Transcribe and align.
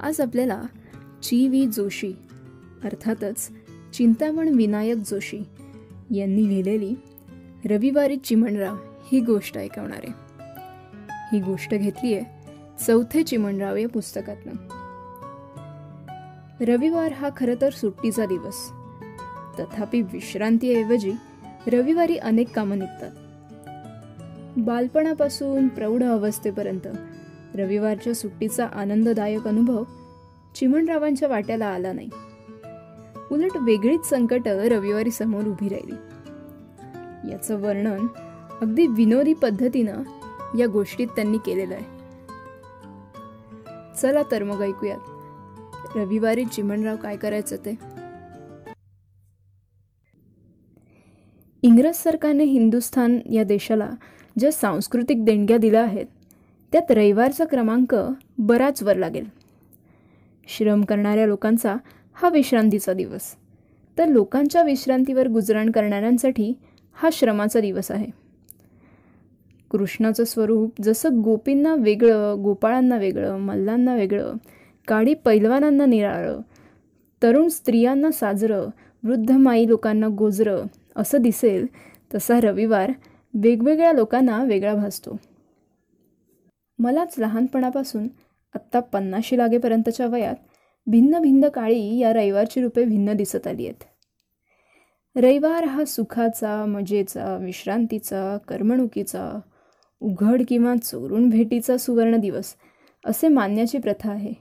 आज 0.00 0.20
आपल्याला 0.20 0.62
ची 1.22 1.48
व्ही 1.48 1.66
जोशी 1.66 2.12
अर्थातच 2.84 3.50
चिंतामण 3.94 4.48
विनायक 4.48 4.96
जोशी 4.96 5.38
यांनी 6.10 6.48
लिहिलेली 6.48 6.94
रविवारी 7.64 8.16
चिमणराव 8.16 8.76
ही 9.12 9.20
गोष्ट 9.20 9.58
ऐकवणार 9.58 10.00
आहे. 10.02 10.12
ही 11.32 11.40
गोष्ट 11.40 11.74
घेतली 11.74 12.14
आहे 12.14 12.24
चौथे 12.86 13.22
चिमणराव 13.22 13.76
या 13.76 13.88
पुस्तकातनं. 13.88 14.52
रविवार 16.60 17.12
हा 17.12 17.30
खरं 17.36 17.54
तर 17.60 17.70
सुट्टीचा 17.70 18.26
दिवस. 18.26 18.56
तथापि 19.60 20.02
विश्रांतीऐवजी 20.02 21.12
रविवारी 21.66 22.16
अनेक 22.16 22.48
कामं 22.54 22.78
निघतात. 22.78 23.10
बालपणापासून 24.58 25.68
प्रौढ 25.68 26.02
अवस्थेपर्यंत 26.02 26.88
रविवारच्या 27.58 28.14
सुट्टीचा 28.14 28.66
आनंददायक 28.66 29.48
अनुभव 29.48 29.84
चिमणरावांच्या 30.54 31.28
वाट्याला 31.28 31.66
आला 31.66 31.92
नाही. 31.92 32.08
उलट 33.30 33.56
वेगळीच 33.56 34.04
संकट 34.04 34.48
रविवारी 34.48 35.10
समोर 35.10 35.42
उभी 35.42 35.68
राहिली. 35.68 35.94
याचं 37.32 37.60
वर्णन 37.60 38.06
अगदी 38.60 38.86
विनोदी 38.86 39.34
पद्धतीनं 39.34 40.02
या 40.58 40.66
गोष्टीत 40.66 41.06
त्यांनी 41.06 41.38
केलेलं 41.38 41.74
आहे. 41.74 41.98
चला 44.02 44.22
तर 44.30 44.42
मग 44.42 44.62
ऐकूयात. 44.62 44.98
रविवारी 45.96 46.44
चिमणराव 46.44 46.96
काय 46.96 47.16
करायचं 47.16 47.56
ते? 47.56 47.78
इंग्रज 51.62 51.94
सरकारने 51.94 52.44
हिंदुस्थान 52.44 53.18
या 53.32 53.44
देशाला 53.44 53.90
ज्या 54.38 54.52
सांस्कृतिक 54.52 55.24
देणग्या 55.24 55.56
दिल्या 55.56 55.82
आहेत 55.82 56.06
त्यात 56.72 56.90
रविवारचा 56.90 57.44
क्रमांक 57.44 57.96
बराच 58.38 58.82
वर 58.82 58.96
लागेल. 58.96 59.24
श्रम 60.48 60.82
करणाऱ्या 60.82 61.26
लोकांचा 61.26 61.76
हा 62.12 62.28
विश्रांतीचा 62.28 62.92
दिवस. 62.92 63.34
तर 63.98 64.06
लोकांच्या 64.06 64.62
विश्रांतीवर 64.62 65.28
गुजराण 65.28 65.70
करणाऱ्यांसाठी 65.70 66.52
हा 66.92 67.08
श्रमाचा 67.12 67.60
दिवस 67.60 67.90
आहे. 67.90 68.06
कृष्णाचं 69.70 70.24
स्वरूप 70.24 70.82
जसं 70.82 71.20
गोपींना 71.22 71.74
वेगळं 71.74 72.42
गोपाळांना 72.42 72.96
वेगळं 72.96 73.38
मल्लांना 73.38 73.94
वेगळं 73.94 74.34
काळी 74.88 75.14
पैलवानांना 75.14 75.86
निराळं 75.86 76.40
तरुण 77.22 77.48
स्त्रियांना 77.48 78.10
साजरं 78.10 78.66
वृद्ध 79.04 79.30
माई 79.30 79.66
लोकांना 79.68 80.06
गोजरं 80.08 80.62
असं 80.96 81.18
दिसेल 81.18 81.66
तसा 82.14 82.40
रविवार 82.40 82.92
वेगवेगळ्या 83.34 83.92
लोकांना 83.92 84.44
वेगळा 84.44 84.74
भासतो. 84.74 85.16
मलाच 86.78 87.14
लहानपणापासून 87.18 88.08
आत्ता 88.54 88.80
पन्नाशी 88.80 89.38
लागेपर्यंतच्या 89.38 90.06
वयात 90.06 90.34
भिन्न 90.86 91.18
भिन्न 91.18 91.48
काळी 91.48 91.98
या 91.98 92.12
रविवारची 92.12 92.62
रूपे 92.62 92.84
भिन्न 92.84 93.12
दिसत 93.12 93.46
आली 93.46 93.66
आहेत. 93.66 93.84
रविवार 95.16 95.64
हा 95.64 95.84
सुखाचा 95.84 96.64
मजेचा 96.64 97.36
विश्रांतीचा 97.36 98.36
करमणुकीचा 98.48 99.40
उघड 100.00 100.42
किंवा 100.48 100.76
चोरून 100.76 101.28
भेटीचा 101.28 101.76
सुवर्ण 101.76 102.16
दिवस 102.16 102.54
असे 103.06 103.28
मानण्याची 103.28 103.78
प्रथा 103.78 104.10
आहे. 104.10 104.32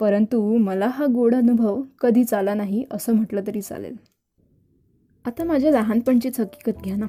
परंतु 0.00 0.56
मला 0.56 0.86
हा 0.86 1.06
गोड 1.14 1.34
अनुभव 1.34 1.82
कधीच 2.00 2.34
आला 2.34 2.54
नाही 2.54 2.84
असं 2.90 3.12
म्हटलं 3.12 3.40
तरी 3.46 3.60
चालेल. 3.60 3.96
आता 5.24 5.44
माझ्या 5.44 5.70
लहानपणचीच 5.70 6.40
हकीकत 6.40 6.82
घ्या 6.84 6.96
ना. 6.96 7.06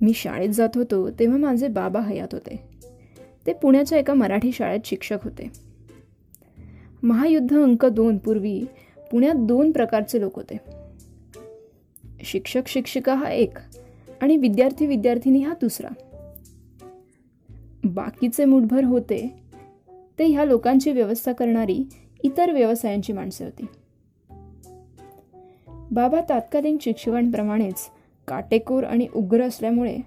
मी 0.00 0.12
शाळेत 0.14 0.48
जात 0.48 0.68
होतो 0.74 1.10
तेव्हा 1.10 1.38
माझे 1.38 1.68
बाबा 1.68 2.00
हयात 2.00 2.28
होते. 2.32 2.81
ते 3.46 3.52
पुण्याच्या 3.52 3.98
एका 3.98 4.14
मराठी 4.14 4.52
शाळेत 4.52 4.80
शिक्षक 4.84 5.18
होते. 5.24 5.50
महायुद्ध 7.02 7.62
अंक 7.62 7.86
दोन 7.86 8.18
पूर्वी 8.18 8.64
पुण्यात 9.10 9.34
दोन 9.34 9.72
प्रकारचे 9.72 10.20
लोक 10.20 10.36
होते. 10.36 10.56
शिक्षक 12.24 12.62
शिक्षिका 12.66 13.14
हा 13.14 13.30
एक 13.30 13.58
आणि 14.20 14.36
विद्यार्थी 14.36 14.86
विद्यार्थिनी 14.86 15.38
हा 15.38 15.54
दुसरा. 15.60 15.88
बाकीचे 17.84 18.44
मुठभर 18.44 18.84
होते 18.84 19.34
ते 20.18 20.24
ह्या 20.24 20.44
लोकांची 20.44 20.92
व्यवस्था 20.92 21.32
करणारी 21.32 21.84
इतर 22.22 22.52
व्यवसायांची 22.52 23.12
माणसे 23.12 23.44
होती. 23.44 23.66
बाबा 25.90 26.20
तात्कालीन 26.28 26.76
शिक्षकांप्रमाणेच 26.80 27.74
काटेकोर 28.28 28.84
आणि 28.84 29.06
उग्र 29.14 29.42
असल्यामुळे 29.42 29.98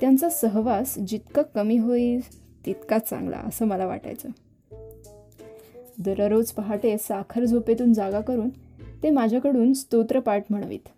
त्यांचा 0.00 0.28
सहवास 0.28 0.98
जितका 0.98 1.42
कमी 1.42 1.78
होईल 1.78 2.41
तितका 2.66 2.98
चांगला 2.98 3.36
असं 3.36 3.66
मला 3.66 3.86
वाटायचं. 3.86 4.28
दररोज 5.98 6.50
पहाटे 6.50 6.98
साखर 6.98 7.44
झोपेतून 7.44 7.92
जागा 7.92 8.20
करून 8.20 8.48
ते 9.02 9.10
माझ्याकडून 9.10 9.72
स्तोत्रपाठ 9.72 10.44
म्हणवीत. 10.50 10.88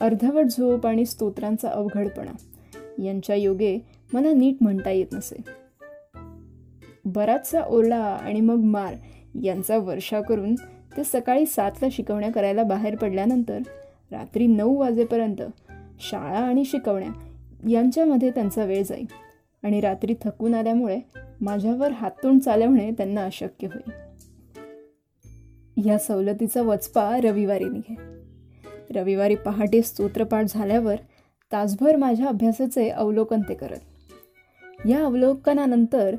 अर्धवट 0.00 0.44
झोप 0.44 0.86
आणि 0.86 1.06
स्तोत्रांचा 1.06 1.68
अवघडपणा 1.68 2.32
यांच्या 3.02 3.36
योगे 3.36 3.78
मला 4.12 4.32
नीट 4.32 4.56
म्हणता 4.60 4.90
येत 4.90 5.06
नसे. 5.12 5.36
बराचसा 7.04 7.62
ओरडा 7.62 8.04
आणि 8.04 8.40
मग 8.40 8.56
मार 8.56 8.94
यांचा 9.42 9.78
वर्षा 9.78 10.20
करून 10.20 10.54
ते 10.96 11.04
सकाळी 11.04 11.46
सातला 11.46 11.88
शिकवण्या 11.92 12.32
करायला 12.32 12.62
बाहेर 12.62 12.96
पडल्यानंतर 12.96 13.58
रात्री 14.10 14.46
नऊ 14.46 14.76
वाजेपर्यंत 14.76 15.42
शाळा 16.00 16.38
आणि 16.38 16.64
शिकवण्या 16.64 17.08
यांच्यामध्ये 17.70 18.30
त्यांचा 18.30 18.64
वेळ 18.64 18.82
जाईल 18.82 19.06
आणि 19.62 19.80
रात्री 19.80 20.14
थकून 20.24 20.54
आल्यामुळे 20.54 20.98
माझ्यावर 21.40 21.92
हातून 21.92 22.38
चालवणे 22.38 22.90
त्यांना 22.90 23.24
अशक्य 23.24 23.66
होईल. 23.66 23.90
या 25.86 25.98
सवलतीचा 25.98 26.62
वचपा 26.62 27.20
रविवारी 27.24 27.64
निघे 27.64 27.94
रविवारी 28.90 29.34
पहाटे 29.34 29.82
स्तोत्रपाठ 29.82 30.46
झाल्यावर 30.48 30.96
तासभर 31.52 31.96
माझ्या 31.96 32.28
अभ्यासाचे 32.28 32.88
अवलोकन 32.88 33.40
ते 33.40 33.54
करत. 33.54 33.78
या 34.88 35.04
अवलोकनानंतर 35.04 36.16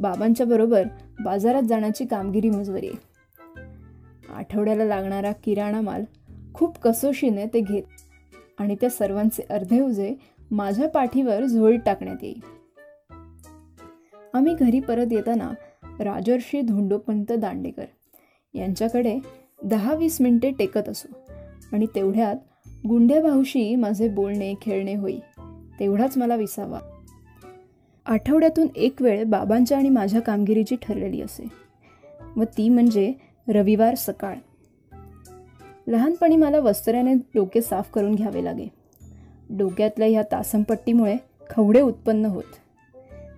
बाबांच्या 0.00 0.46
बरोबर 0.46 0.82
बाजारात 1.20 1.62
जाण्याची 1.62 2.04
कामगिरी 2.06 2.50
मजवरी 2.50 2.90
आठवड्याला 4.34 4.84
लागणारा 4.84 5.32
किराणा 5.32 5.80
माल 5.80 6.04
खूप 6.54 6.78
कसोशीने 6.78 7.46
ते 7.46 7.60
घेत 7.60 7.82
आणि 8.58 8.76
त्या 8.80 8.90
सर्वांचे 8.90 9.42
अर्धे 9.50 9.80
उजे 9.80 10.14
माझ्या 10.50 10.88
पाठीवर 10.88 11.44
झोळीत 11.44 11.78
टाकण्यात 11.86 12.16
येईल. 12.22 12.53
आम्ही 14.34 14.54
घरी 14.54 14.80
परत 14.80 15.06
येताना 15.10 15.50
राजर्षी 16.00 16.60
धोंडोपंत 16.60 17.32
दांडेकर 17.32 17.84
यांच्याकडे 18.54 19.18
दहा 19.64 19.94
वीस 19.94 20.20
मिनिटे 20.20 20.50
टेकत 20.50 20.88
असो 20.88 21.18
आणि 21.72 21.86
तेवढ्यात 21.94 22.36
गुंड्या 22.88 23.22
भाऊशी 23.22 23.76
माझे 23.76 24.08
बोलणे 24.08 24.54
खेळणे 24.62 24.94
होई 24.94 25.18
तेवढाच 25.80 26.16
मला 26.16 26.36
विसावा. 26.36 26.78
आठवड्यातून 28.06 28.66
एक 28.76 29.02
वेळ 29.02 29.24
बाबांच्या 29.24 29.78
आणि 29.78 29.88
माझ्या 29.88 30.20
कामगिरीची 30.20 30.76
ठरलेली 30.82 31.20
असे. 31.20 31.48
व 32.36 32.42
ती 32.42 32.68
म्हणजे 32.68 33.12
रविवार 33.48 33.94
सकाळ. 33.94 34.36
लहानपणी 35.86 36.36
मला 36.36 36.58
वस्त्र्याने 36.58 37.14
डोके 37.14 37.62
साफ 37.62 37.90
करून 37.90 38.14
घ्यावे 38.14 38.44
लागे. 38.44 38.68
डोक्यातल्या 39.50 40.08
ह्या 40.08 40.22
तासमपट्टीमुळे 40.22 41.16
खवडे 41.50 41.80
उत्पन्न 41.80 42.24
होत. 42.24 42.63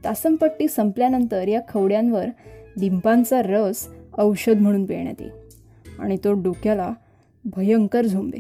तासमपट्टी 0.06 0.69
संपल्यानंतर 0.69 1.49
या 1.49 1.61
खवड्यांवर 1.69 2.27
लिंबांचा 2.78 3.43
रस 3.43 3.89
औषध 4.19 4.61
म्हणून 4.61 4.84
पिळण्यात 4.84 5.15
येईल 5.21 5.33
आणि 5.99 6.17
तो 6.25 6.33
डोक्याला 6.33 6.93
भयंकर 7.44 8.05
झोंबे 8.06 8.39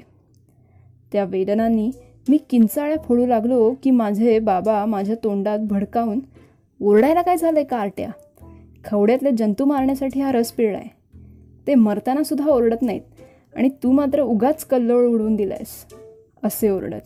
त्या 1.12 1.24
वेदनांनी 1.24 1.90
मी 2.28 2.38
किंचाळ्या 2.50 2.96
फोडू 3.04 3.26
लागलो 3.26 3.74
की 3.82 3.90
माझे 3.90 4.38
बाबा 4.38 4.84
माझ्या 4.84 5.16
तोंडात 5.24 5.58
भडकावून 5.58 6.20
ओरडायला 6.82 7.22
काय 7.22 7.36
झालं 7.36 7.58
आहे 7.58 7.66
का 7.66 7.76
आरट्या? 7.76 8.08
खवड्यातले 8.84 9.30
जंतू 9.38 9.64
मारण्यासाठी 9.64 10.20
हा 10.20 10.32
रस 10.32 10.52
पिळलाय. 10.52 10.84
ते 11.66 11.74
मरतानासुद्धा 11.74 12.50
ओरडत 12.50 12.82
नाहीत 12.82 13.00
आणि 13.56 13.68
तू 13.68 13.92
मात्र 13.92 14.20
उगाच 14.20 14.64
कल्लोळ 14.64 15.06
उडवून 15.06 15.36
दिलायस 15.36 15.94
असे 16.44 16.68
ओरडत. 16.68 17.00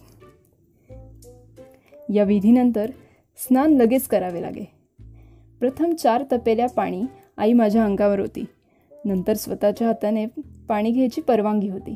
या 2.15 2.25
विधीनंतर 2.25 2.91
स्नान 3.41 3.73
लगेच 3.73 4.07
करावे 4.07 4.43
लागे. 4.43 4.69
प्रथम 5.61 5.95
चार 5.95 6.25
तपेल्या 6.33 6.67
पाणी 6.69 7.03
आई 7.37 7.53
माझ्या 7.53 7.85
अंगावर 7.85 8.21
होती. 8.21 8.45
नंतर 9.05 9.35
स्वतःच्या 9.35 9.87
हाताने 9.87 10.27
पाणी 10.69 10.91
घ्यायची 10.91 11.21
परवानगी 11.21 11.69
होती. 11.69 11.95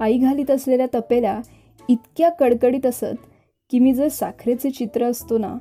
आई 0.00 0.18
घालीत 0.18 0.50
असलेल्या 0.50 0.86
तपेल्या 0.94 1.40
इतक्या 1.88 2.30
कडकडीत 2.30 2.86
असत 2.86 3.16
की 3.70 3.78
मी 3.78 3.94
जर 3.94 4.08
साखरेचे 4.08 4.70
चित्र 4.70 5.04
असतो 5.04 5.38
ना 5.38 5.54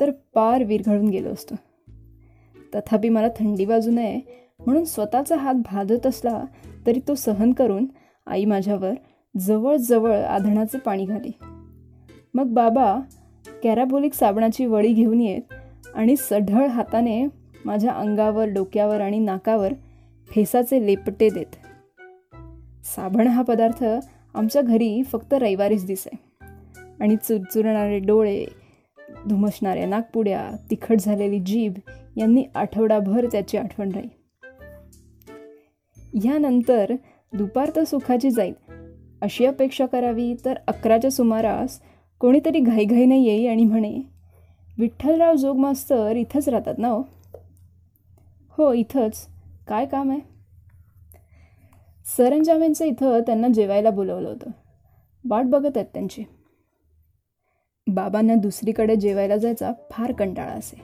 तर 0.00 0.10
पार 0.10 0.62
विरघळून 0.62 1.08
गेलो 1.08 1.28
असतो. 1.28 1.54
तथापि 2.74 3.08
मला 3.08 3.28
थंडी 3.28 3.64
बाजू 3.64 3.90
नये 3.90 4.20
म्हणून 4.66 4.84
स्वतःचा 4.84 5.36
हात 5.36 5.54
भाजत 5.54 6.06
असला 6.06 6.44
तरी 6.86 7.00
तो 7.08 7.14
सहन 7.14 7.52
करून 7.52 7.86
आई 8.26 8.44
माझ्यावर 8.44 8.92
जवळजवळ 9.38 10.16
आधणाचे 10.16 10.78
पाणी 10.78 11.04
घाली. 11.04 11.30
मग 12.34 12.46
बाबा 12.46 13.00
कॅराबोलिक 13.62 14.14
साबणाची 14.14 14.66
वळी 14.66 14.92
घेऊन 14.92 15.20
येत 15.20 15.52
आणि 15.94 16.16
सढळ 16.16 16.66
हाताने 16.66 17.26
माझ्या 17.64 17.92
अंगावर 17.92 18.48
डोक्यावर 18.48 19.00
आणि 19.00 19.18
नाकावर 19.18 19.72
फेसाचे 20.30 20.86
लेपटे 20.86 21.28
देत. 21.28 21.56
साबण 22.86 23.26
हा 23.26 23.42
पदार्थ 23.42 23.84
आमच्या 24.34 24.62
घरी 24.62 25.02
फक्त 25.02 25.34
रविवारीच 25.34 25.86
दिसे. 25.86 26.10
आणि 27.00 27.16
चुरचुरणारे 27.16 27.98
डोळे 27.98 28.44
धुमसणाऱ्या 29.28 29.86
नागपुड्या 29.86 30.50
तिखट 30.70 30.96
झालेली 31.00 31.38
जीभ 31.38 31.72
यांनी 32.16 32.44
आठवडाभर 32.54 33.26
त्याची 33.32 33.56
आठवण 33.56 33.90
राही. 33.90 34.08
ह्यानंतर 36.22 36.92
दुपार 37.32 37.70
तर 37.76 37.84
सुखाची 37.84 38.30
जाईल 38.30 38.54
अशी 39.22 39.46
अपेक्षा 39.46 39.86
करावी 39.86 40.34
तर 40.44 40.54
अकराच्या 40.68 41.10
सुमारास 41.10 41.80
कोणीतरी 42.22 42.58
घाईघाईने 42.58 43.18
येई 43.18 43.46
आणि 43.46 43.64
म्हणे 43.64 44.00
विठ्ठलराव 44.78 45.34
जोगमास्तर 45.34 46.16
इथंच 46.16 46.48
राहतात 46.48 46.74
ना 46.78 46.88
हो? 46.88 47.02
हो 48.48 48.72
इथंच. 48.72 49.26
काय 49.68 49.86
काम 49.86 50.10
आहे? 50.10 50.20
सरंजामेंचं 52.16 52.84
इथं 52.84 53.20
त्यांना 53.20 53.48
जेवायला 53.48 53.90
बोलवलं 53.90 54.28
होतं. 54.28 54.50
वाट 55.28 55.44
बघत 55.44 55.76
आहेत 55.76 55.86
त्यांची. 55.94 56.24
बाबांना 57.86 58.34
दुसरीकडे 58.34 58.96
जेवायला 58.96 59.36
जायचा 59.36 59.72
फार 59.90 60.12
कंटाळा 60.12 60.52
असे. 60.52 60.82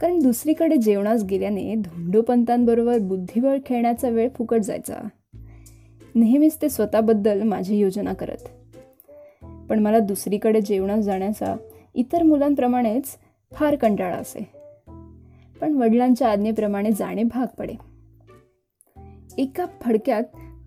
कारण 0.00 0.18
दुसरीकडे 0.18 0.76
जेवणास 0.76 1.24
गेल्याने 1.24 1.74
धुंडोपंतांबरोबर 1.74 2.98
बुद्धिबळ 2.98 3.58
खेळण्याचा 3.66 4.08
वेळ 4.08 4.28
फुकट 4.34 4.60
जायचा. 4.60 5.08
नेहमीच 6.14 6.62
ते 6.62 6.68
स्वतःबद्दल 6.68 7.42
माझी 7.42 7.78
योजना 7.78 8.12
करत. 8.12 8.61
पण 9.72 9.78
मला 9.78 9.98
दुसरीकडे 9.98 10.60
जेवणास 10.60 11.04
जाण्याचा 11.04 11.56
इतर 11.94 12.22
मुलांप्रमाणेच 12.22 13.04
फार 13.52 13.74
कंटाळा 13.74 14.16
असे. 14.16 14.50
पण 15.60 15.72
वडिलांच्या 15.72 16.28
आज्ञेप्रमाणे 16.28 16.90
जाणे 16.92 17.22
भाग 17.22 17.46
पडे 17.58 17.72
एका 19.38 19.66
फडक्यात 19.80 20.22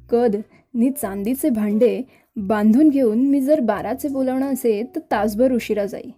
कद 0.09 0.35
नि 0.73 0.91
चांदीचे 0.91 1.49
भांडे 1.49 2.01
बांधून 2.35 2.89
घेऊन 2.89 3.27
मी 3.27 3.41
जर 3.41 3.59
बाराचे 3.59 4.07
बोलावणं 4.07 4.53
असे 4.53 4.83
तर 4.95 4.99
तासभर 5.11 5.51
उशिरा 5.51 5.85
जाई. 5.85 6.09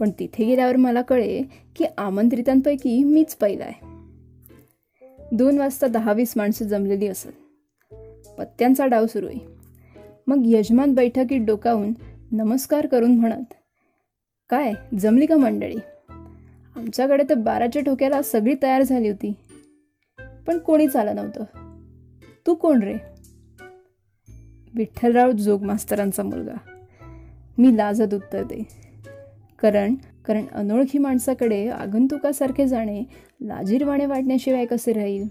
पण 0.00 0.10
तिथे 0.18 0.44
गेल्यावर 0.44 0.76
मला 0.76 1.02
कळे 1.02 1.42
की 1.76 1.84
आमंत्रितांपैकी 1.98 3.04
मीच 3.04 3.34
पहिला 3.34 3.64
आहे. 3.64 3.86
दोन 5.32 5.58
वाजता 5.58 5.86
दहावीस 5.86 6.34
माणसं 6.36 6.64
जमलेली 6.64 7.06
असत. 7.06 7.28
पत्त्यांचा 8.38 8.86
डाव 8.86 9.06
सुरू 9.06 9.26
आहे 9.26 9.60
मग 10.26 10.42
यजमान 10.44 10.94
बैठकीत 10.94 11.40
डोकावून 11.46 11.92
नमस्कार 12.32 12.86
करून 12.86 13.18
म्हणत 13.18 13.54
काय 14.50 14.72
जमली 14.98 15.26
का 15.26 15.36
मंडळी? 15.36 15.76
आमच्याकडे 16.76 17.24
तर 17.30 17.34
बाराच्या 17.34 17.82
ठोक्याला 17.82 18.22
सगळी 18.22 18.54
तयार 18.62 18.82
झाली 18.82 19.08
होती. 19.08 19.32
पण 20.46 20.58
कोणीच 20.58 20.96
आलं 20.96 21.14
नव्हतं. 21.16 21.44
तू 22.46 22.54
कोण 22.54 22.82
रे? 22.82 22.94
विठ्ठलराव 24.74 25.32
जोग 25.32 25.62
मास्तरांचा 25.62 26.22
मुलगा. 26.22 26.54
मी 27.58 27.76
लाजत 27.76 28.14
उत्तर 28.14 28.42
दे. 28.42 28.68
कारण 29.58 29.94
कारण 29.94 30.44
अनोळखी 30.52 30.98
माणसाकडे 30.98 31.68
आगंतुकासारखे 31.68 32.68
जाणे 32.68 33.02
लाजीरवाणे 33.40 34.06
वाटण्याशिवाय 34.06 34.66
कसे 34.66 34.92
राहील? 34.92 35.28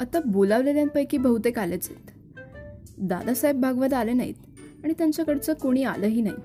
आता 0.00 0.20
बोलावलेल्यांपैकी 0.26 1.18
बहुतेक 1.18 1.58
आलेच 1.58 1.90
आहेत. 1.90 2.10
दादासाहेब 2.98 3.60
भागवत 3.60 3.92
आले 3.92 4.12
नाहीत. 4.12 4.34
आणि 4.86 4.94
त्यांच्याकडचं 4.98 5.52
कोणी 5.52 5.82
आलंही 5.82 6.22
नाही. 6.22 6.36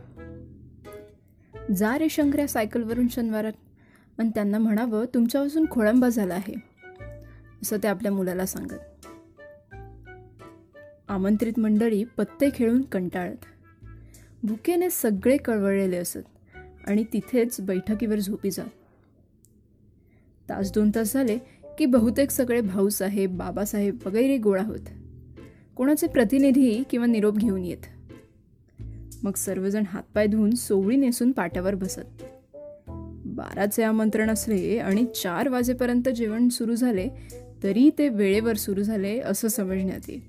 जा 1.76 1.98
रे 1.98 2.10
शंकऱ्या 2.10 2.48
सायकलवरून 2.48 3.08
शनिवारात. 3.08 3.52
आणि 4.18 4.30
त्यांना 4.30 4.58
म्हणावं 4.58 5.06
तुमच्यापासून 5.14 5.66
खोळंबा 5.72 6.10
झाला 6.10 6.34
आहे. 6.34 6.54
असं 7.62 7.78
ते 7.78 7.88
आपल्या 7.88 8.12
मुलाला 8.12 8.46
सांगत. 8.46 9.06
आमंत्रित 11.08 11.60
मंडळी 11.60 12.04
पत्ते 12.04 12.50
खेळून 12.56 12.82
कंटाळत. 12.82 13.38
भुकेने 14.44 14.90
सगळे 14.90 15.38
कळवळलेले 15.38 15.98
असत 15.98 16.58
आणि 16.88 17.04
तिथेच 17.14 17.62
बैठकीवर 17.62 18.20
झोपी 18.20 18.52
जात. 18.52 18.68
तास 20.50 20.74
दोन 20.74 20.92
तास 20.96 21.14
झाले 21.14 21.38
की 21.78 21.86
बहुतेक 21.86 22.32
सगळे 22.32 22.62
भाऊसाहेब 22.62 23.38
बाबासाहेब 23.38 23.98
वगैरे 24.06 24.38
गोळा 24.38 24.64
होत. 24.64 24.90
कोणाचे 25.76 26.08
प्रतिनिधी 26.08 26.84
किंवा 26.90 27.08
निरोप 27.08 27.38
घेऊन 27.38 27.66
येत. 27.66 27.91
मग 29.24 29.34
सर्वजण 29.36 29.84
हातपाय 29.88 30.28
धुवून 30.28 30.52
सोवळी 30.52 30.96
नेसून 30.96 31.32
पाट्यावर 31.32 31.76
बसत. 31.76 32.24
बाराचे 33.26 33.84
आमंत्रण 33.84 34.30
असले 34.30 34.80
आणि 34.80 35.06
चार 35.06 35.48
वाजेपर्यंत 35.48 36.10
जेवण 36.10 36.50
सुरू 36.50 36.76
झाले 36.76 37.10
तरी 37.64 37.90
ते 37.98 38.10
वेळेवर 38.10 38.54
सुरू 38.54 38.84
झाले 38.84 39.20
असं 39.20 39.48
समजण्यात 39.48 40.00
येईल. 40.08 40.22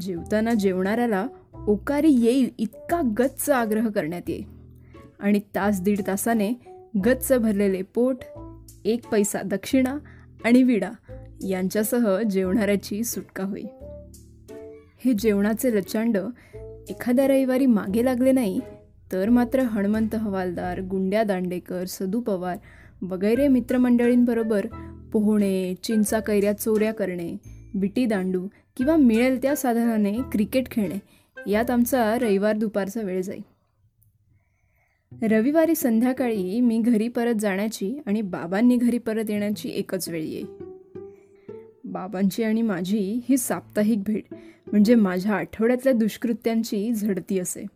जेवताना 0.00 0.54
जेवणाऱ्याला 0.54 1.26
ओकारी 1.68 2.10
येईल 2.10 2.50
इतका 2.58 3.00
गच्च 3.18 3.50
आग्रह 3.50 3.88
करण्यात 3.88 4.30
येईल. 4.30 4.44
आणि 5.18 5.40
तास 5.54 5.82
दीड 5.82 6.00
तासाने 6.06 6.52
गच्च 7.04 7.32
भरलेले 7.32 7.82
पोट 7.82 8.16
एक 8.84 9.06
पैसा 9.06 9.42
दक्षिणा 9.42 9.98
आणि 10.44 10.62
विडा 10.62 10.90
यांच्यासह 11.46 12.22
जेवणाऱ्याची 12.22 13.04
सुटका 13.04 13.44
होईल. 13.44 13.66
हे 15.04 15.12
जेवणाचे 15.12 15.76
लचांड 15.76 16.18
एखाद्या 16.88 17.26
रविवारी 17.28 17.66
मागे 17.66 18.04
लागले 18.04 18.32
नाही 18.32 18.60
तर 19.12 19.28
मात्र 19.28 19.60
हणमंत 19.60 20.14
हवालदार 20.14 20.80
गुंड्या 20.80 21.22
दांडेकर 21.22 21.84
सदू 21.84 22.20
पवार 22.20 22.56
वगैरे 23.02 23.48
मित्रमंडळींबरोबर 23.48 24.66
पोहणे 25.12 25.74
चिंचा 25.82 26.20
कैऱ्या 26.20 26.52
चोऱ्या 26.52 26.92
करणे 26.94 27.36
बिटी 27.74 28.04
दांडू 28.06 28.46
किंवा 28.76 28.96
मिळेल 28.96 29.42
त्या 29.42 29.56
साधनाने 29.56 30.12
क्रिकेट 30.32 30.70
खेळणे 30.70 30.98
यात 31.50 31.70
आमचा 31.70 32.18
रविवार 32.18 32.56
दुपारचा 32.56 33.02
वेळ 33.02 33.20
जाईल 33.22 33.42
रविवारी 35.30 35.74
संध्याकाळी 35.74 36.60
मी 36.60 36.78
घरी 36.78 37.08
परत 37.08 37.34
जाण्याची 37.40 37.98
आणि 38.06 38.22
बाबांनी 38.22 38.76
घरी 38.76 38.98
परत 38.98 39.30
येण्याची 39.30 39.68
एकच 39.68 40.08
वेळ 40.08 40.22
येईल 40.22 40.75
बाबांची 41.86 42.42
आणि 42.42 42.62
माझी 42.62 43.20
ही 43.28 43.36
साप्ताहिक 43.36 44.02
भेट 44.02 44.22
म्हणजे 44.66 44.94
माझ्या 44.94 45.34
आठवड्यातल्या 45.34 45.92
दुष्कृत्यांची 45.92 46.92
झडती 46.92 47.38
असे. 47.38 47.66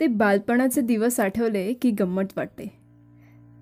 ते 0.00 0.06
बालपणाचे 0.06 0.80
दिवस 0.80 1.20
आठवले 1.20 1.72
की 1.72 1.90
गंमत 1.90 2.22
वाटते. 2.36 2.72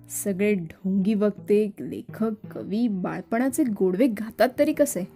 सगळे 0.09 0.53
ढोंगी 0.53 1.13
वक्ते 1.13 1.69
लेखक 1.79 2.31
कवी 2.51 2.87
बाळपणाचे 2.87 3.63
गोडवे 3.63 4.07
घातात 4.07 4.49
तरी 4.59 4.73
कसे? 4.73 5.07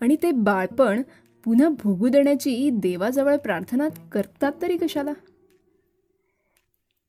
आणि 0.00 0.16
ते 0.22 0.30
बाळपण 0.30 1.02
पुन्हा 1.44 1.68
भोगू 1.68 2.08
देण्याची 2.08 2.70
देवाजवळ 2.72 3.36
प्रार्थना 3.36 3.88
करतात 4.12 4.52
तरी 4.62 4.76
कशाला? 4.76 5.12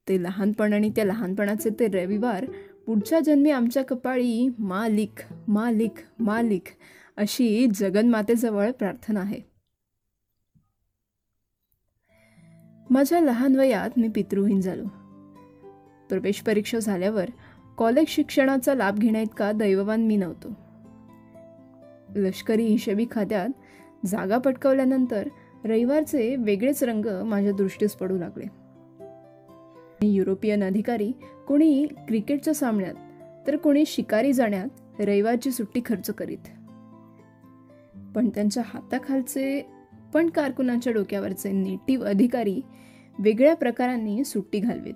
ते 0.09 0.23
लहानपण 0.23 0.73
आणि 0.73 0.89
त्या 0.89 1.05
लहानपणाचे 1.05 1.69
ते 1.69 1.87
रविवार 1.87 2.45
पुढच्या 2.87 3.19
जन्मी 3.19 3.51
आमच्या 3.51 3.85
कपाळी 3.85 4.49
मालिक 4.59 5.33
मालिक 5.47 5.93
मालिक 6.19 6.63
अशी 7.17 7.67
जगन्मातेजवळ 7.73 8.71
प्रार्थना 8.71 9.19
आहे. 9.19 9.39
माझ्या 12.89 13.21
लहान 13.21 13.55
वयात 13.55 13.89
मी 13.97 14.07
पितृहीन 14.07 14.61
झालो. 14.61 14.83
प्रवेश 16.09 16.41
परीक्षा 16.41 16.79
झाल्यावर 16.79 17.29
कॉलेज 17.77 18.07
शिक्षणाचा 18.07 18.75
लाभ 18.75 18.97
घेण्याइतका 18.97 19.51
दैववान 19.51 20.01
मी 20.01 20.15
नव्हतो. 20.15 20.53
लष्करी 22.15 22.65
हिशेबी 22.65 23.05
खात्यात 23.11 23.49
जागा 24.05 24.37
पटकवल्यानंतर 24.37 25.27
रविवारचे 25.65 26.35
वेगळेच 26.35 26.83
रंग 26.83 27.23
माझ्या 27.25 27.51
दृष्टीस 27.51 27.93
पडू 27.93 28.17
लागले. 28.17 28.66
युरोपियन 30.03 30.63
अधिकारी 30.63 31.11
कोणी 31.47 31.85
क्रिकेटच्या 31.85 32.53
सामन्यात 32.53 32.93
तर 33.47 33.55
कोणी 33.55 33.83
शिकारी 33.87 34.33
जाण्यात 34.33 34.67
रविवारची 34.99 35.51
सुट्टी 35.51 35.81
खर्च 35.85 36.11
करीत. 36.11 36.37
पण 38.15 38.29
त्यांच्या 38.29 38.63
हाताखालचे 38.65 39.65
पण 40.13 40.29
कारकुनाच्या 40.29 40.93
डोक्यावरचे 40.93 41.51
नेटिव्ह 41.51 42.05
अधिकारी 42.05 42.61
वेगळ्या 43.19 43.55
प्रकारांनी 43.55 44.23
सुट्टी 44.23 44.59
घालवीत. 44.59 44.93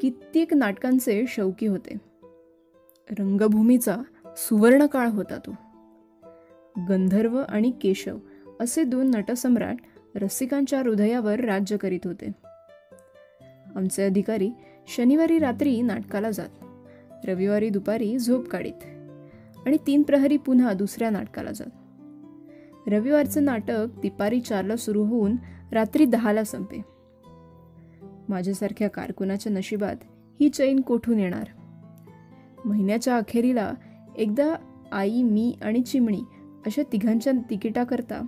कित्येक 0.00 0.54
नाटकांचे 0.54 1.24
शौकी 1.28 1.66
होते. 1.66 1.94
रंगभूमीचा 3.18 3.96
सुवर्ण 4.36 4.86
काळ 4.86 5.08
होता 5.08 5.38
तो. 5.46 5.54
गंधर्व 6.88 7.42
आणि 7.48 7.70
केशव 7.70 8.18
असे 8.60 8.82
दोन 8.82 9.10
नटसम्राट 9.14 9.76
रसिकांच्या 10.14 10.78
हृदयावर 10.78 11.40
राज्य 11.40 11.76
करीत 11.76 12.00
होते. 12.04 12.32
आमचे 13.76 14.02
अधिकारी 14.02 14.50
शनिवारी 14.96 15.38
रात्री 15.38 15.82
नाटकाला 15.82 16.30
जात. 16.30 16.48
रविवारी 17.24 17.68
दुपारी 17.68 18.18
झोप 18.18 18.48
काढीत 18.48 18.84
आणि 19.66 19.76
तीन 19.86 20.02
प्रहरी 20.02 20.36
पुन्हा 20.36 20.72
दुसऱ्या 20.72 21.10
नाटकाला 21.10 21.50
जात. 21.50 21.70
रविवारचं 22.88 23.44
नाटक 23.44 23.86
तिपारी 24.02 24.40
चारला 24.40 24.76
सुरू 24.76 25.04
होऊन 25.04 25.36
रात्री 25.72 26.04
दहाला 26.04 26.44
संपे. 26.44 26.82
माझ्यासारख्या 28.28 28.90
कारकुनाच्या 28.90 29.52
नशिबात 29.52 29.96
ही 30.40 30.48
चैन 30.48 30.80
कोठून 30.80 31.18
येणार? 31.18 31.46
महिन्याच्या 32.64 33.16
अखेरीला 33.16 33.72
एकदा 34.16 34.54
आई 34.92 35.22
मी 35.22 35.58
आणि 35.62 35.82
चिमणी 35.82 36.20
अशा 36.66 36.82
तिघांच्या 36.92 37.32
तिकिटाकरता 37.50 38.26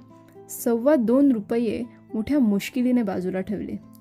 सव्वा 0.50 0.94
दोन 0.94 1.32
रुपये 1.32 1.82
मोठ्या 2.14 2.38
मुश्किलीने 2.38 3.02
बाजूला 3.02 3.40
ठेवले. 3.40 3.91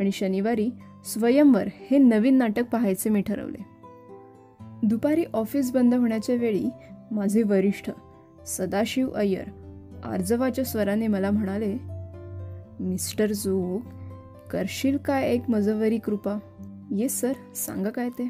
आणि 0.00 0.10
शनिवारी 0.12 0.70
स्वयंवर 1.04 1.68
हे 1.72 1.98
नवीन 1.98 2.34
नाटक 2.34 2.64
पाहायचे 2.72 3.10
मी 3.10 3.22
ठरवले. 3.22 3.64
दुपारी 4.82 5.24
ऑफिस 5.34 5.72
बंद 5.72 5.94
होण्याच्या 5.94 6.34
वेळी 6.34 6.64
माझे 7.10 7.42
वरिष्ठ 7.42 7.90
सदाशिव 8.46 9.10
अय्यर 9.10 9.44
आर्जवाच्या 10.04 10.64
स्वराने 10.64 11.06
मला 11.06 11.30
म्हणाले 11.30 11.76
मिस्टर 12.80 13.32
जोग 13.32 13.80
करशील 14.52 14.96
काय 14.96 15.22
एक 15.30 15.50
मजवरी 15.50 15.98
कृपा? 15.98 16.38
येस 16.90 17.20
सर 17.20 17.32
सांगा 17.54 17.90
काय 17.90 18.08
ते. 18.08 18.24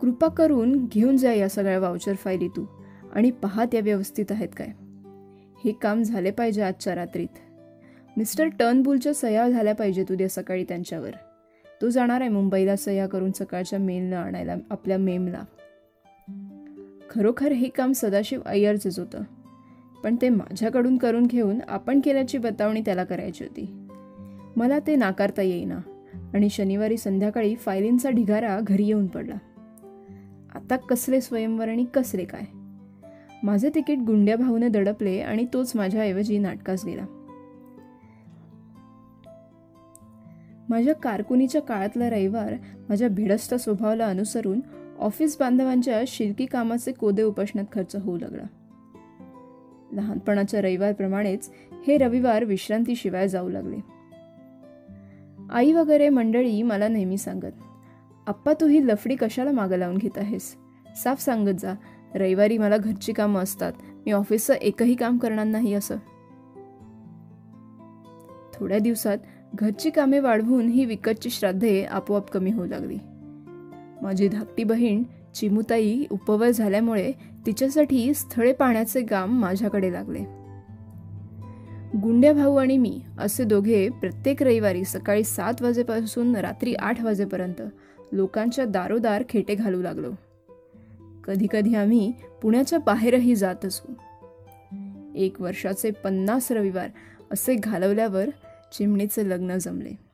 कृपा 0.00 0.28
करून 0.28 0.86
घेऊन 0.92 1.16
जा 1.16 1.32
या 1.32 1.48
सगळ्या 1.48 1.78
वाउचर 1.78 2.14
फायली 2.14 2.48
तू 2.48 2.64
आणि 3.12 3.30
पहा 3.30 3.64
त्या 3.64 3.80
व्यवस्थित 3.80 4.24
आहेत 4.30 4.48
काय. 4.56 4.68
हे 5.64 5.72
काम 5.72 6.02
झाले 6.02 6.30
पाहिजे 6.30 6.62
आजच्या 6.62 6.94
रात्रीत. 6.94 7.28
मिस्टर 8.20 8.46
टर्नबुलच्या 8.46 9.14
सह्या 9.14 9.48
झाल्या 9.48 9.74
पाहिजेत 9.74 10.04
उद्या 10.10 10.28
सकाळी 10.28 10.64
त्यांच्यावर. 10.64 11.10
तो 11.82 11.88
जाणार 11.88 12.20
आहे 12.20 12.30
मुंबईला 12.30 12.76
सह्या 12.76 13.06
करून 13.06 13.32
सकाळच्या 13.32 13.78
मेलनं 13.78 14.16
आणायला 14.16 14.54
आपल्या 14.70 14.98
मेमला. 14.98 15.42
खरोखर 17.10 17.52
हे 17.52 17.68
काम 17.68 17.92
सदाशिव 17.92 18.40
अय्यरचंच 18.46 18.98
होतं. 18.98 19.22
पण 20.04 20.16
ते 20.22 20.28
माझ्याकडून 20.28 20.96
करून 20.96 21.26
घेऊन 21.26 21.58
आपण 21.68 22.00
केल्याची 22.00 22.38
बतावणी 22.38 22.80
त्याला 22.80 23.04
करायची 23.04 23.44
होती. 23.44 23.86
मला 24.56 24.78
ते 24.78 24.96
नाकारता 24.96 25.42
येईना 25.42 25.78
आणि 26.34 26.48
शनिवारी 26.50 26.96
संध्याकाळी 26.96 27.54
फायलींचा 27.54 28.10
ढिगारा 28.10 28.60
घरी 28.62 28.84
येऊन 28.84 29.06
पडला. 29.06 29.34
आता 30.54 30.76
कसले 30.76 31.20
स्वयंवर 31.20 31.68
आणि 31.68 31.86
कसले 31.94 32.24
काय? 32.24 32.42
माझे 33.42 33.70
तिकीट 33.74 33.98
गुंड्या 33.98 34.36
भाऊने 34.36 34.68
दडपले 34.68 35.20
आणि 35.20 35.46
तोच 35.52 35.72
माझ्याऐवजी 35.74 36.38
नाटकास 36.38 36.84
गेला. 36.84 37.19
माझ्या 40.70 40.94
कारकुनीच्या 40.94 41.62
काळातला 41.62 42.10
रविवार 42.10 42.54
माझ्या 42.88 43.08
भिडस्त 43.08 43.54
स्वभावाला 43.54 44.06
अनुसरून 44.06 44.60
ऑफिस 44.98 45.38
बांधवांच्या 45.38 46.02
शिल्की 46.06 46.46
कामाचे 46.46 46.92
कोदे 46.92 47.22
उपासण्यात 47.22 47.66
खर्च 47.72 47.96
होऊ 47.96 48.18
लागला. 48.18 48.42
लहानपणाच्या 49.92 50.60
रविवारप्रमाणेच 50.60 51.50
हे 51.86 51.98
रविवार 51.98 52.44
विश्रांतीशिवाय 52.44 53.28
जाऊ 53.28 53.48
लागले. 53.48 53.76
आई 55.50 55.72
वगैरे 55.72 56.08
मंडळी 56.08 56.62
मला 56.62 56.88
नेहमी 56.88 57.18
सांगत 57.18 57.52
आप्पा 58.26 58.52
तू 58.60 58.66
ही 58.66 58.86
लफडी 58.86 59.16
कशाला 59.16 59.52
मागं 59.52 59.76
लावून 59.76 59.96
घेत 59.96 60.18
आहेस? 60.18 60.56
साफ 61.04 61.20
सांगत 61.20 61.58
जा. 61.58 61.74
रविवारी 62.14 62.58
मला 62.58 62.76
घरची 62.76 63.12
कामं 63.12 63.42
असतात. 63.42 63.72
मी 64.06 64.12
ऑफिसचं 64.12 64.54
एकही 64.54 64.94
काम 64.94 65.18
करणार 65.18 65.46
नाही 65.46 65.74
असं. 65.74 65.96
थोड्या 68.54 68.78
दिवसात 68.78 69.18
घरची 69.54 69.90
कामे 69.90 70.18
वाढवून 70.18 70.66
ही 70.66 70.84
विकतची 70.84 71.30
श्राद्धे 71.30 71.84
आपोआप 71.84 72.30
कमी 72.30 72.50
होऊ 72.50 72.66
लागली. 72.66 72.98
माझी 74.02 74.28
धाकटी 74.28 74.64
बहीण 74.64 75.02
चिमुताई 75.34 76.04
उपवय 76.10 76.52
झाल्यामुळे 76.52 77.12
तिच्यासाठी 77.46 78.14
स्थळे 78.14 78.52
पाहण्याचे 78.52 79.02
काम 79.02 79.40
माझ्याकडे 79.40 79.92
लागले. 79.92 80.18
गुंड्या 81.98 82.32
भाऊ 82.32 82.56
आणि 82.56 82.78
मी 82.78 83.00
असे 83.18 83.44
दोघे 83.44 83.88
प्रत्येक 83.88 84.42
रविवारी 84.42 84.84
सकाळी 84.84 85.24
सात 85.24 85.62
वाजेपासून 85.62 86.36
रात्री 86.36 86.74
आठ 86.74 87.04
वाजेपर्यंत 87.04 87.62
लोकांच्या 88.12 88.64
दारोदार 88.64 89.24
खेटे 89.28 89.54
घालू 89.54 89.82
लागलो. 89.82 90.10
कधीकधी 91.24 91.74
आम्ही 91.74 92.12
पुण्याच्या 92.42 92.78
बाहेरही 92.78 93.34
जात 93.34 93.64
असू. 93.64 93.92
एक 95.14 95.40
वर्षाचे 95.40 95.90
पन्नास 95.90 96.52
रविवार 96.52 96.88
असे 97.32 97.54
घालवल्यावर 97.54 98.28
चिमणीचं 98.72 99.22
लग्न 99.22 99.58
जमले. 99.58 100.09